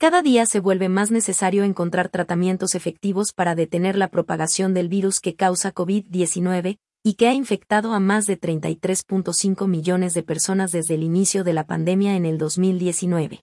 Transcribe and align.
Cada 0.00 0.22
día 0.22 0.46
se 0.46 0.60
vuelve 0.60 0.88
más 0.88 1.10
necesario 1.10 1.64
encontrar 1.64 2.08
tratamientos 2.08 2.76
efectivos 2.76 3.32
para 3.32 3.56
detener 3.56 3.96
la 3.96 4.06
propagación 4.06 4.72
del 4.72 4.88
virus 4.88 5.18
que 5.18 5.34
causa 5.34 5.74
COVID-19, 5.74 6.78
y 7.02 7.14
que 7.14 7.26
ha 7.26 7.34
infectado 7.34 7.92
a 7.92 7.98
más 7.98 8.26
de 8.26 8.40
33.5 8.40 9.66
millones 9.66 10.14
de 10.14 10.22
personas 10.22 10.70
desde 10.70 10.94
el 10.94 11.02
inicio 11.02 11.42
de 11.42 11.52
la 11.52 11.66
pandemia 11.66 12.14
en 12.14 12.26
el 12.26 12.38
2019. 12.38 13.42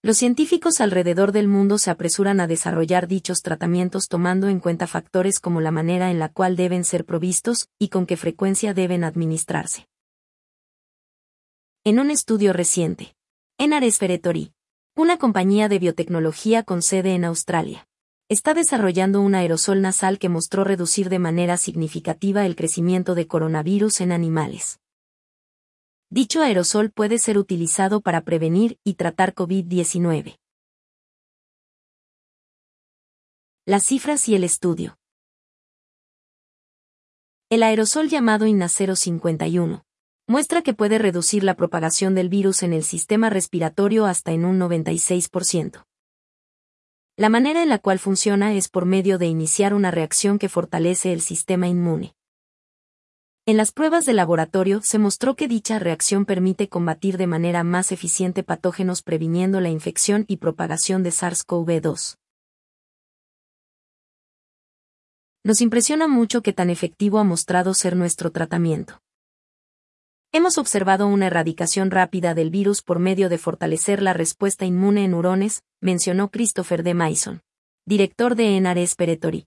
Los 0.00 0.16
científicos 0.16 0.80
alrededor 0.80 1.32
del 1.32 1.48
mundo 1.48 1.78
se 1.78 1.90
apresuran 1.90 2.38
a 2.38 2.46
desarrollar 2.46 3.08
dichos 3.08 3.42
tratamientos 3.42 4.06
tomando 4.06 4.48
en 4.48 4.60
cuenta 4.60 4.86
factores 4.86 5.40
como 5.40 5.60
la 5.60 5.72
manera 5.72 6.12
en 6.12 6.20
la 6.20 6.28
cual 6.28 6.54
deben 6.54 6.84
ser 6.84 7.04
provistos 7.04 7.68
y 7.80 7.88
con 7.88 8.06
qué 8.06 8.16
frecuencia 8.16 8.74
deben 8.74 9.02
administrarse. 9.02 9.88
En 11.82 11.98
un 11.98 12.12
estudio 12.12 12.52
reciente, 12.52 13.16
Enares 13.58 13.98
Feretory, 13.98 14.52
una 14.98 15.18
compañía 15.18 15.68
de 15.68 15.78
biotecnología 15.78 16.62
con 16.62 16.80
sede 16.80 17.14
en 17.14 17.26
Australia, 17.26 17.86
está 18.30 18.54
desarrollando 18.54 19.20
un 19.20 19.34
aerosol 19.34 19.82
nasal 19.82 20.18
que 20.18 20.30
mostró 20.30 20.64
reducir 20.64 21.10
de 21.10 21.18
manera 21.18 21.58
significativa 21.58 22.46
el 22.46 22.56
crecimiento 22.56 23.14
de 23.14 23.26
coronavirus 23.26 24.00
en 24.00 24.12
animales. 24.12 24.80
Dicho 26.08 26.40
aerosol 26.40 26.90
puede 26.92 27.18
ser 27.18 27.36
utilizado 27.36 28.00
para 28.00 28.22
prevenir 28.22 28.78
y 28.84 28.94
tratar 28.94 29.34
COVID-19. 29.34 30.38
Las 33.66 33.84
cifras 33.84 34.26
y 34.30 34.34
el 34.34 34.44
estudio. 34.44 34.98
El 37.50 37.62
aerosol 37.62 38.08
llamado 38.08 38.46
Innacero 38.46 38.96
51 38.96 39.86
muestra 40.28 40.62
que 40.62 40.74
puede 40.74 40.98
reducir 40.98 41.44
la 41.44 41.54
propagación 41.54 42.14
del 42.14 42.28
virus 42.28 42.62
en 42.62 42.72
el 42.72 42.82
sistema 42.82 43.30
respiratorio 43.30 44.06
hasta 44.06 44.32
en 44.32 44.44
un 44.44 44.58
96%. 44.58 45.84
La 47.16 47.28
manera 47.28 47.62
en 47.62 47.68
la 47.68 47.78
cual 47.78 47.98
funciona 47.98 48.52
es 48.52 48.68
por 48.68 48.84
medio 48.84 49.18
de 49.18 49.26
iniciar 49.26 49.72
una 49.72 49.90
reacción 49.90 50.38
que 50.38 50.48
fortalece 50.48 51.12
el 51.12 51.20
sistema 51.20 51.68
inmune. 51.68 52.14
En 53.46 53.56
las 53.56 53.70
pruebas 53.70 54.04
de 54.04 54.12
laboratorio 54.12 54.82
se 54.82 54.98
mostró 54.98 55.36
que 55.36 55.46
dicha 55.46 55.78
reacción 55.78 56.24
permite 56.24 56.68
combatir 56.68 57.16
de 57.16 57.28
manera 57.28 57.62
más 57.62 57.92
eficiente 57.92 58.42
patógenos 58.42 59.02
previniendo 59.02 59.60
la 59.60 59.68
infección 59.68 60.24
y 60.26 60.38
propagación 60.38 61.04
de 61.04 61.10
SARS-CoV-2. 61.10 62.16
Nos 65.44 65.60
impresiona 65.60 66.08
mucho 66.08 66.42
que 66.42 66.52
tan 66.52 66.70
efectivo 66.70 67.20
ha 67.20 67.24
mostrado 67.24 67.72
ser 67.72 67.94
nuestro 67.94 68.32
tratamiento. 68.32 69.00
Hemos 70.36 70.58
observado 70.58 71.06
una 71.06 71.28
erradicación 71.28 71.90
rápida 71.90 72.34
del 72.34 72.50
virus 72.50 72.82
por 72.82 72.98
medio 72.98 73.30
de 73.30 73.38
fortalecer 73.38 74.02
la 74.02 74.12
respuesta 74.12 74.66
inmune 74.66 75.04
en 75.04 75.12
neurones, 75.12 75.62
mencionó 75.80 76.30
Christopher 76.30 76.82
D. 76.82 76.92
Mason, 76.92 77.40
director 77.86 78.34
de 78.34 78.58
Enares 78.58 78.96
Peretory. 78.96 79.46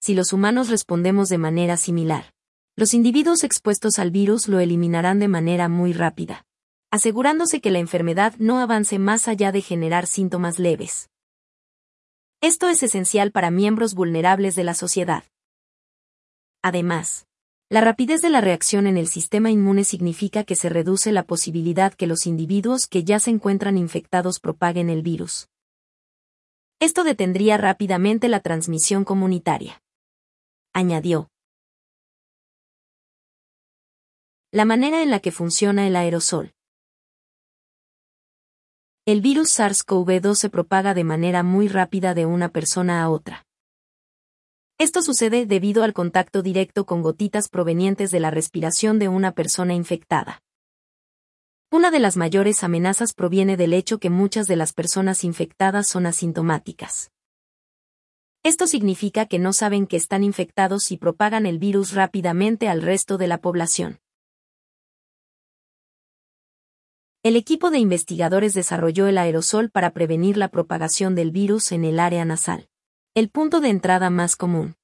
Si 0.00 0.14
los 0.14 0.32
humanos 0.32 0.70
respondemos 0.70 1.28
de 1.28 1.36
manera 1.36 1.76
similar, 1.76 2.32
los 2.74 2.94
individuos 2.94 3.44
expuestos 3.44 3.98
al 3.98 4.12
virus 4.12 4.48
lo 4.48 4.60
eliminarán 4.60 5.18
de 5.18 5.28
manera 5.28 5.68
muy 5.68 5.92
rápida, 5.92 6.46
asegurándose 6.90 7.60
que 7.60 7.70
la 7.70 7.80
enfermedad 7.80 8.32
no 8.38 8.60
avance 8.60 8.98
más 8.98 9.28
allá 9.28 9.52
de 9.52 9.60
generar 9.60 10.06
síntomas 10.06 10.58
leves. 10.58 11.10
Esto 12.40 12.70
es 12.70 12.82
esencial 12.82 13.30
para 13.30 13.50
miembros 13.50 13.92
vulnerables 13.92 14.56
de 14.56 14.64
la 14.64 14.72
sociedad. 14.72 15.24
Además, 16.62 17.27
la 17.70 17.82
rapidez 17.82 18.22
de 18.22 18.30
la 18.30 18.40
reacción 18.40 18.86
en 18.86 18.96
el 18.96 19.08
sistema 19.08 19.50
inmune 19.50 19.84
significa 19.84 20.42
que 20.42 20.54
se 20.54 20.70
reduce 20.70 21.12
la 21.12 21.24
posibilidad 21.24 21.92
que 21.92 22.06
los 22.06 22.26
individuos 22.26 22.86
que 22.86 23.04
ya 23.04 23.20
se 23.20 23.30
encuentran 23.30 23.76
infectados 23.76 24.40
propaguen 24.40 24.88
el 24.88 25.02
virus. 25.02 25.50
Esto 26.80 27.04
detendría 27.04 27.58
rápidamente 27.58 28.28
la 28.28 28.40
transmisión 28.40 29.04
comunitaria. 29.04 29.82
Añadió. 30.72 31.28
La 34.50 34.64
manera 34.64 35.02
en 35.02 35.10
la 35.10 35.20
que 35.20 35.30
funciona 35.30 35.86
el 35.86 35.96
aerosol. 35.96 36.54
El 39.04 39.20
virus 39.20 39.58
SARS-CoV-2 39.58 40.36
se 40.36 40.48
propaga 40.48 40.94
de 40.94 41.04
manera 41.04 41.42
muy 41.42 41.68
rápida 41.68 42.14
de 42.14 42.24
una 42.24 42.48
persona 42.48 43.02
a 43.02 43.10
otra. 43.10 43.47
Esto 44.80 45.02
sucede 45.02 45.44
debido 45.44 45.82
al 45.82 45.92
contacto 45.92 46.40
directo 46.40 46.86
con 46.86 47.02
gotitas 47.02 47.48
provenientes 47.48 48.12
de 48.12 48.20
la 48.20 48.30
respiración 48.30 49.00
de 49.00 49.08
una 49.08 49.32
persona 49.32 49.74
infectada. 49.74 50.40
Una 51.72 51.90
de 51.90 51.98
las 51.98 52.16
mayores 52.16 52.62
amenazas 52.62 53.12
proviene 53.12 53.56
del 53.56 53.74
hecho 53.74 53.98
que 53.98 54.08
muchas 54.08 54.46
de 54.46 54.54
las 54.54 54.72
personas 54.72 55.24
infectadas 55.24 55.88
son 55.88 56.06
asintomáticas. 56.06 57.10
Esto 58.44 58.68
significa 58.68 59.26
que 59.26 59.40
no 59.40 59.52
saben 59.52 59.88
que 59.88 59.96
están 59.96 60.22
infectados 60.22 60.92
y 60.92 60.96
propagan 60.96 61.44
el 61.44 61.58
virus 61.58 61.92
rápidamente 61.92 62.68
al 62.68 62.80
resto 62.80 63.18
de 63.18 63.26
la 63.26 63.38
población. 63.38 63.98
El 67.24 67.34
equipo 67.34 67.70
de 67.70 67.80
investigadores 67.80 68.54
desarrolló 68.54 69.08
el 69.08 69.18
aerosol 69.18 69.70
para 69.70 69.90
prevenir 69.90 70.36
la 70.36 70.50
propagación 70.50 71.16
del 71.16 71.32
virus 71.32 71.72
en 71.72 71.84
el 71.84 71.98
área 71.98 72.24
nasal 72.24 72.68
el 73.18 73.30
punto 73.30 73.60
de 73.60 73.68
entrada 73.68 74.10
más 74.10 74.36
común. 74.36 74.76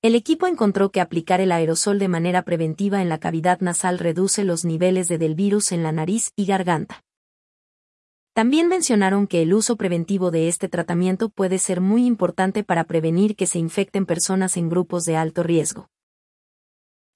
El 0.00 0.14
equipo 0.14 0.46
encontró 0.46 0.90
que 0.90 1.02
aplicar 1.02 1.42
el 1.42 1.52
aerosol 1.52 1.98
de 1.98 2.08
manera 2.08 2.40
preventiva 2.40 3.02
en 3.02 3.10
la 3.10 3.18
cavidad 3.18 3.60
nasal 3.60 3.98
reduce 3.98 4.44
los 4.44 4.64
niveles 4.64 5.08
de 5.08 5.18
del 5.18 5.34
virus 5.34 5.72
en 5.72 5.82
la 5.82 5.92
nariz 5.92 6.32
y 6.36 6.46
garganta. 6.46 7.04
También 8.32 8.66
mencionaron 8.68 9.26
que 9.26 9.42
el 9.42 9.52
uso 9.52 9.76
preventivo 9.76 10.30
de 10.30 10.48
este 10.48 10.70
tratamiento 10.70 11.28
puede 11.28 11.58
ser 11.58 11.82
muy 11.82 12.06
importante 12.06 12.64
para 12.64 12.84
prevenir 12.84 13.36
que 13.36 13.46
se 13.46 13.58
infecten 13.58 14.06
personas 14.06 14.56
en 14.56 14.70
grupos 14.70 15.04
de 15.04 15.16
alto 15.16 15.42
riesgo. 15.42 15.90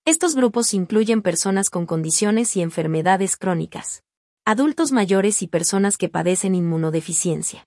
Estos 0.04 0.34
grupos 0.34 0.74
incluyen 0.74 1.22
personas 1.22 1.70
con 1.70 1.86
condiciones 1.86 2.54
y 2.54 2.60
enfermedades 2.60 3.38
crónicas, 3.38 4.02
adultos 4.44 4.92
mayores 4.92 5.40
y 5.40 5.46
personas 5.46 5.96
que 5.96 6.10
padecen 6.10 6.54
inmunodeficiencia. 6.54 7.66